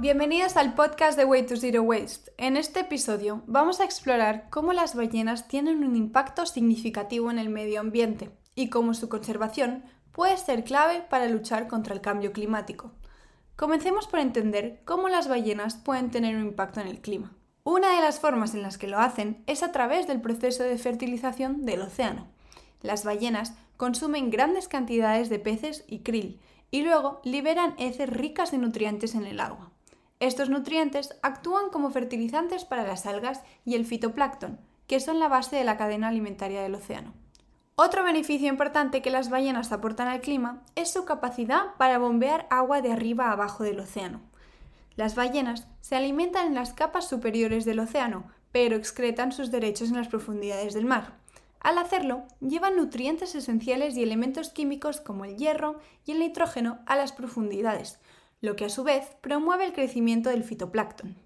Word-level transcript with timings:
Bienvenidos 0.00 0.56
al 0.56 0.76
podcast 0.76 1.18
de 1.18 1.24
Way 1.24 1.46
to 1.46 1.56
Zero 1.56 1.82
Waste. 1.82 2.30
En 2.38 2.56
este 2.56 2.80
episodio 2.80 3.42
vamos 3.48 3.80
a 3.80 3.84
explorar 3.84 4.46
cómo 4.48 4.72
las 4.72 4.94
ballenas 4.94 5.48
tienen 5.48 5.82
un 5.82 5.96
impacto 5.96 6.46
significativo 6.46 7.32
en 7.32 7.38
el 7.40 7.48
medio 7.48 7.80
ambiente 7.80 8.30
y 8.54 8.70
cómo 8.70 8.94
su 8.94 9.08
conservación 9.08 9.82
puede 10.12 10.36
ser 10.36 10.62
clave 10.62 11.02
para 11.10 11.26
luchar 11.26 11.66
contra 11.66 11.94
el 11.94 12.00
cambio 12.00 12.32
climático. 12.32 12.92
Comencemos 13.56 14.06
por 14.06 14.20
entender 14.20 14.82
cómo 14.84 15.08
las 15.08 15.26
ballenas 15.26 15.74
pueden 15.74 16.12
tener 16.12 16.36
un 16.36 16.44
impacto 16.44 16.80
en 16.80 16.86
el 16.86 17.00
clima. 17.00 17.36
Una 17.64 17.96
de 17.96 18.00
las 18.00 18.20
formas 18.20 18.54
en 18.54 18.62
las 18.62 18.78
que 18.78 18.86
lo 18.86 19.00
hacen 19.00 19.42
es 19.48 19.64
a 19.64 19.72
través 19.72 20.06
del 20.06 20.20
proceso 20.20 20.62
de 20.62 20.78
fertilización 20.78 21.66
del 21.66 21.82
océano. 21.82 22.28
Las 22.82 23.02
ballenas 23.02 23.54
consumen 23.76 24.30
grandes 24.30 24.68
cantidades 24.68 25.28
de 25.28 25.40
peces 25.40 25.84
y 25.88 26.04
krill 26.04 26.38
y 26.70 26.82
luego 26.82 27.20
liberan 27.24 27.74
heces 27.78 28.08
ricas 28.08 28.52
de 28.52 28.58
nutrientes 28.58 29.16
en 29.16 29.26
el 29.26 29.40
agua. 29.40 29.72
Estos 30.20 30.50
nutrientes 30.50 31.14
actúan 31.22 31.70
como 31.70 31.90
fertilizantes 31.90 32.64
para 32.64 32.86
las 32.86 33.06
algas 33.06 33.42
y 33.64 33.76
el 33.76 33.86
fitoplancton, 33.86 34.58
que 34.88 34.98
son 34.98 35.20
la 35.20 35.28
base 35.28 35.56
de 35.56 35.64
la 35.64 35.76
cadena 35.76 36.08
alimentaria 36.08 36.62
del 36.62 36.74
océano. 36.74 37.14
Otro 37.76 38.02
beneficio 38.02 38.48
importante 38.48 39.02
que 39.02 39.12
las 39.12 39.30
ballenas 39.30 39.70
aportan 39.70 40.08
al 40.08 40.20
clima 40.20 40.64
es 40.74 40.90
su 40.90 41.04
capacidad 41.04 41.74
para 41.76 41.98
bombear 41.98 42.48
agua 42.50 42.82
de 42.82 42.90
arriba 42.90 43.26
a 43.26 43.32
abajo 43.32 43.62
del 43.62 43.78
océano. 43.78 44.20
Las 44.96 45.14
ballenas 45.14 45.68
se 45.80 45.94
alimentan 45.94 46.48
en 46.48 46.54
las 46.56 46.72
capas 46.72 47.08
superiores 47.08 47.64
del 47.64 47.78
océano, 47.78 48.24
pero 48.50 48.74
excretan 48.74 49.30
sus 49.30 49.52
derechos 49.52 49.90
en 49.90 49.96
las 49.96 50.08
profundidades 50.08 50.74
del 50.74 50.86
mar. 50.86 51.12
Al 51.60 51.78
hacerlo, 51.78 52.24
llevan 52.40 52.76
nutrientes 52.76 53.36
esenciales 53.36 53.96
y 53.96 54.02
elementos 54.02 54.50
químicos 54.50 55.00
como 55.00 55.24
el 55.24 55.36
hierro 55.36 55.78
y 56.04 56.10
el 56.10 56.18
nitrógeno 56.18 56.80
a 56.86 56.96
las 56.96 57.12
profundidades, 57.12 58.00
lo 58.40 58.56
que 58.56 58.66
a 58.66 58.68
su 58.68 58.84
vez 58.84 59.16
promueve 59.20 59.64
el 59.64 59.72
crecimiento 59.72 60.30
del 60.30 60.44
fitoplancton. 60.44 61.16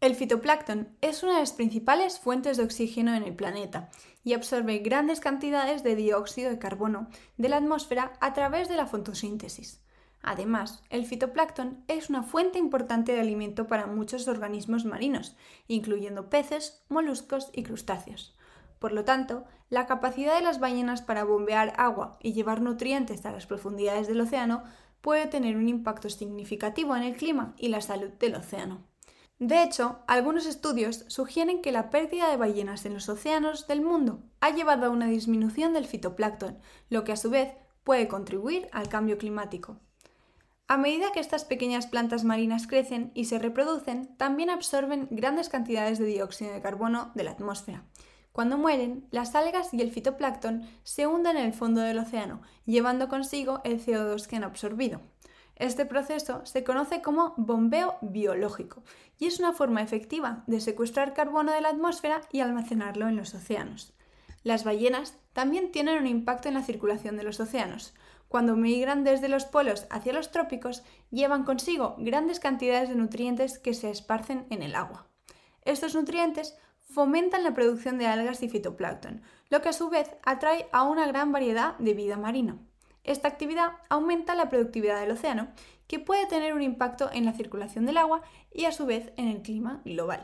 El 0.00 0.14
fitoplancton 0.14 0.96
es 1.00 1.22
una 1.22 1.34
de 1.34 1.40
las 1.40 1.52
principales 1.52 2.18
fuentes 2.18 2.56
de 2.56 2.64
oxígeno 2.64 3.14
en 3.14 3.22
el 3.22 3.34
planeta 3.34 3.90
y 4.24 4.34
absorbe 4.34 4.78
grandes 4.78 5.20
cantidades 5.20 5.82
de 5.82 5.96
dióxido 5.96 6.50
de 6.50 6.58
carbono 6.58 7.08
de 7.38 7.48
la 7.48 7.56
atmósfera 7.56 8.12
a 8.20 8.32
través 8.34 8.68
de 8.68 8.76
la 8.76 8.86
fotosíntesis. 8.86 9.80
Además, 10.22 10.82
el 10.90 11.06
fitoplancton 11.06 11.84
es 11.88 12.10
una 12.10 12.22
fuente 12.22 12.58
importante 12.58 13.12
de 13.12 13.20
alimento 13.20 13.68
para 13.68 13.86
muchos 13.86 14.26
organismos 14.28 14.84
marinos, 14.84 15.36
incluyendo 15.68 16.28
peces, 16.28 16.84
moluscos 16.88 17.50
y 17.52 17.62
crustáceos. 17.62 18.36
Por 18.78 18.92
lo 18.92 19.04
tanto, 19.04 19.44
la 19.70 19.86
capacidad 19.86 20.34
de 20.34 20.42
las 20.42 20.60
ballenas 20.60 21.00
para 21.00 21.24
bombear 21.24 21.72
agua 21.76 22.18
y 22.20 22.32
llevar 22.32 22.60
nutrientes 22.60 23.24
a 23.24 23.32
las 23.32 23.46
profundidades 23.46 24.06
del 24.08 24.20
océano 24.20 24.64
puede 25.06 25.28
tener 25.28 25.56
un 25.56 25.68
impacto 25.68 26.10
significativo 26.10 26.96
en 26.96 27.04
el 27.04 27.16
clima 27.16 27.54
y 27.58 27.68
la 27.68 27.80
salud 27.80 28.08
del 28.18 28.34
océano. 28.34 28.88
De 29.38 29.62
hecho, 29.62 30.00
algunos 30.08 30.46
estudios 30.46 31.04
sugieren 31.06 31.62
que 31.62 31.70
la 31.70 31.90
pérdida 31.90 32.28
de 32.28 32.36
ballenas 32.36 32.84
en 32.86 32.94
los 32.94 33.08
océanos 33.08 33.68
del 33.68 33.82
mundo 33.82 34.24
ha 34.40 34.50
llevado 34.50 34.86
a 34.86 34.90
una 34.90 35.06
disminución 35.06 35.74
del 35.74 35.86
fitoplancton, 35.86 36.58
lo 36.90 37.04
que 37.04 37.12
a 37.12 37.16
su 37.16 37.30
vez 37.30 37.52
puede 37.84 38.08
contribuir 38.08 38.68
al 38.72 38.88
cambio 38.88 39.16
climático. 39.16 39.78
A 40.66 40.76
medida 40.76 41.12
que 41.12 41.20
estas 41.20 41.44
pequeñas 41.44 41.86
plantas 41.86 42.24
marinas 42.24 42.66
crecen 42.66 43.12
y 43.14 43.26
se 43.26 43.38
reproducen, 43.38 44.16
también 44.16 44.50
absorben 44.50 45.06
grandes 45.12 45.48
cantidades 45.48 46.00
de 46.00 46.06
dióxido 46.06 46.52
de 46.52 46.62
carbono 46.62 47.12
de 47.14 47.22
la 47.22 47.30
atmósfera, 47.30 47.84
cuando 48.36 48.58
mueren, 48.58 49.08
las 49.12 49.34
algas 49.34 49.72
y 49.72 49.80
el 49.80 49.90
fitoplancton 49.90 50.68
se 50.82 51.06
hunden 51.06 51.38
en 51.38 51.46
el 51.46 51.54
fondo 51.54 51.80
del 51.80 51.98
océano, 51.98 52.42
llevando 52.66 53.08
consigo 53.08 53.62
el 53.64 53.82
CO2 53.82 54.26
que 54.26 54.36
han 54.36 54.44
absorbido. 54.44 55.00
Este 55.54 55.86
proceso 55.86 56.44
se 56.44 56.62
conoce 56.62 57.00
como 57.00 57.32
bombeo 57.38 57.96
biológico 58.02 58.82
y 59.18 59.24
es 59.24 59.38
una 59.38 59.54
forma 59.54 59.80
efectiva 59.80 60.44
de 60.48 60.60
secuestrar 60.60 61.14
carbono 61.14 61.50
de 61.50 61.62
la 61.62 61.70
atmósfera 61.70 62.20
y 62.30 62.40
almacenarlo 62.40 63.08
en 63.08 63.16
los 63.16 63.32
océanos. 63.32 63.94
Las 64.42 64.64
ballenas 64.64 65.16
también 65.32 65.72
tienen 65.72 65.96
un 65.96 66.06
impacto 66.06 66.48
en 66.48 66.54
la 66.56 66.62
circulación 66.62 67.16
de 67.16 67.22
los 67.22 67.40
océanos. 67.40 67.94
Cuando 68.28 68.54
migran 68.54 69.02
desde 69.02 69.30
los 69.30 69.46
polos 69.46 69.86
hacia 69.88 70.12
los 70.12 70.30
trópicos, 70.30 70.82
llevan 71.10 71.44
consigo 71.44 71.94
grandes 71.96 72.38
cantidades 72.38 72.90
de 72.90 72.96
nutrientes 72.96 73.58
que 73.58 73.72
se 73.72 73.88
esparcen 73.88 74.46
en 74.50 74.62
el 74.62 74.74
agua. 74.74 75.08
Estos 75.62 75.94
nutrientes 75.94 76.54
fomentan 76.86 77.42
la 77.42 77.54
producción 77.54 77.98
de 77.98 78.06
algas 78.06 78.42
y 78.42 78.48
fitoplancton, 78.48 79.22
lo 79.50 79.60
que 79.60 79.68
a 79.68 79.72
su 79.72 79.90
vez 79.90 80.16
atrae 80.24 80.68
a 80.72 80.84
una 80.84 81.06
gran 81.06 81.32
variedad 81.32 81.76
de 81.78 81.94
vida 81.94 82.16
marina. 82.16 82.58
Esta 83.04 83.28
actividad 83.28 83.72
aumenta 83.88 84.34
la 84.34 84.48
productividad 84.48 85.00
del 85.00 85.12
océano, 85.12 85.48
que 85.86 86.00
puede 86.00 86.26
tener 86.26 86.54
un 86.54 86.62
impacto 86.62 87.10
en 87.12 87.24
la 87.24 87.32
circulación 87.32 87.86
del 87.86 87.98
agua 87.98 88.22
y 88.52 88.64
a 88.64 88.72
su 88.72 88.86
vez 88.86 89.12
en 89.16 89.28
el 89.28 89.42
clima 89.42 89.82
global. 89.84 90.22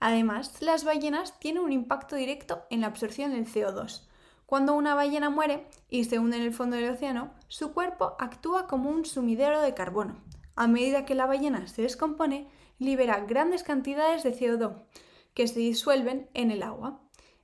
Además, 0.00 0.60
las 0.60 0.84
ballenas 0.84 1.38
tienen 1.38 1.62
un 1.62 1.72
impacto 1.72 2.16
directo 2.16 2.64
en 2.70 2.80
la 2.80 2.88
absorción 2.88 3.30
del 3.32 3.46
CO2. 3.46 4.08
Cuando 4.46 4.74
una 4.74 4.96
ballena 4.96 5.30
muere 5.30 5.68
y 5.88 6.04
se 6.04 6.18
hunde 6.18 6.38
en 6.38 6.42
el 6.42 6.52
fondo 6.52 6.76
del 6.76 6.90
océano, 6.90 7.32
su 7.46 7.72
cuerpo 7.72 8.16
actúa 8.18 8.66
como 8.66 8.90
un 8.90 9.04
sumidero 9.04 9.62
de 9.62 9.74
carbono. 9.74 10.16
A 10.56 10.66
medida 10.66 11.04
que 11.04 11.14
la 11.14 11.26
ballena 11.26 11.68
se 11.68 11.82
descompone, 11.82 12.48
libera 12.78 13.20
grandes 13.20 13.62
cantidades 13.62 14.24
de 14.24 14.34
CO2, 14.34 14.74
que 15.34 15.48
se 15.48 15.60
disuelven 15.60 16.28
en 16.34 16.50
el 16.50 16.62
agua. 16.62 17.00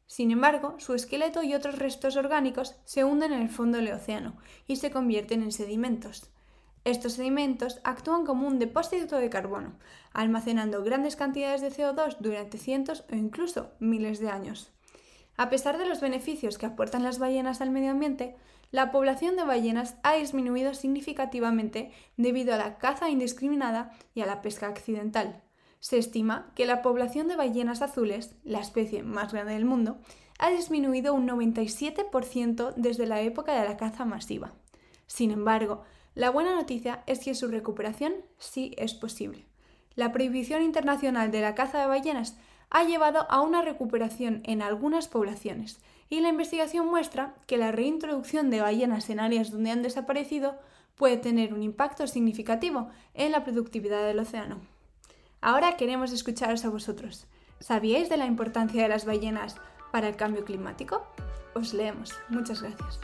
Sin 0.07 0.31
embargo, 0.31 0.75
su 0.79 0.95
esqueleto 0.95 1.43
y 1.43 1.55
otros 1.55 1.79
restos 1.79 2.17
orgánicos 2.17 2.77
se 2.85 3.05
hunden 3.05 3.33
en 3.33 3.43
el 3.43 3.51
fondo 3.51 3.79
del 3.79 3.93
océano 3.93 4.37
y 4.67 4.77
se 4.77 4.91
convierten 4.91 5.43
en 5.43 5.53
sedimentos. 5.53 6.31
Estos 6.85 7.15
sedimentos 7.15 7.81
actúan 7.85 8.25
como 8.25 8.47
un 8.47 8.59
depósito 8.59 9.17
de 9.17 9.29
carbono, 9.29 9.79
almacenando 10.13 10.83
grandes 10.83 11.17
cantidades 11.17 11.61
de 11.61 11.71
CO2 11.71 12.17
durante 12.21 12.57
cientos 12.57 13.05
o 13.13 13.17
incluso 13.17 13.73
miles 13.79 14.21
de 14.21 14.31
años. 14.31 14.73
A 15.37 15.51
pesar 15.51 15.77
de 15.77 15.87
los 15.87 16.01
beneficios 16.01 16.57
que 16.57 16.67
aportan 16.67 17.03
las 17.03 17.19
ballenas 17.19 17.61
al 17.61 17.71
medio 17.71 17.91
ambiente, 17.91 18.37
la 18.71 18.91
población 18.91 19.37
de 19.37 19.45
ballenas 19.45 19.97
ha 20.03 20.15
disminuido 20.15 20.73
significativamente 20.73 21.93
debido 22.17 22.55
a 22.55 22.59
la 22.59 22.79
caza 22.79 23.11
indiscriminada 23.11 23.93
y 24.15 24.23
a 24.23 24.27
la 24.27 24.41
pesca 24.41 24.69
accidental 24.69 25.43
se 25.81 25.99
estima 25.99 26.51
que 26.55 26.67
la 26.67 26.83
población 26.83 27.29
de 27.29 27.37
ballenas 27.37 27.83
azules, 27.83 28.35
la 28.45 28.61
especie 28.61 29.03
más 29.03 29.33
grande 29.33 29.55
del 29.55 29.65
mundo, 29.65 29.99
ha 30.39 30.51
disminuido 30.51 31.15
un 31.15 31.29
97% 31.29 32.75
desde 32.77 33.07
la 33.07 33.21
época 33.21 33.53
de 33.59 33.69
la 33.69 33.77
caza 33.77 34.05
masiva. 34.05 34.53
Sin 35.07 35.31
embargo, 35.31 35.83
la 36.15 36.31
buena 36.31 36.55
noticia 36.55 37.03
es 37.07 37.21
que 37.21 37.35
su 37.35 37.49
recuperación 37.49 38.13
sí 38.39 38.75
es 38.77 38.95
posible. 38.95 39.47
La 39.95 40.13
prohibición 40.13 40.63
internacional 40.63 41.31
de 41.31 41.41
la 41.41 41.55
caza 41.55 41.81
de 41.81 41.87
ballenas 41.87 42.37
ha 42.71 42.85
llevado 42.85 43.27
a 43.31 43.41
una 43.41 43.63
recuperación 43.63 44.43
en 44.45 44.63
algunas 44.63 45.09
poblaciones 45.09 45.81
y 46.11 46.21
la 46.21 46.29
investigación 46.29 46.89
muestra 46.89 47.35
que 47.47 47.57
la 47.57 47.73
reintroducción 47.73 48.51
de 48.51 48.61
ballenas 48.61 49.11
en 49.11 49.21
áreas 49.21 49.51
donde 49.51 49.71
han 49.71 49.83
desaparecido 49.83 50.57
puede 50.95 51.17
tener 51.17 51.55
un 51.55 51.63
impacto 51.63 52.07
significativo 52.07 52.89
en 53.15 53.33
la 53.33 53.45
productividad 53.45 54.07
del 54.07 54.19
océano. 54.19 54.61
Ahora 55.41 55.77
queremos 55.77 56.13
escucharos 56.13 56.65
a 56.65 56.69
vosotros. 56.69 57.27
¿Sabíais 57.61 58.09
de 58.09 58.17
la 58.17 58.27
importancia 58.27 58.83
de 58.83 58.89
las 58.89 59.05
ballenas 59.05 59.57
para 59.93 60.09
el 60.09 60.17
cambio 60.17 60.45
climático? 60.45 61.07
Os 61.55 61.75
leemos. 61.75 62.15
Muchas 62.29 62.63
gracias. 62.63 63.01